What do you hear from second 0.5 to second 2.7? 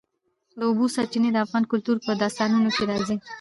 د اوبو سرچینې د افغان کلتور په داستانونو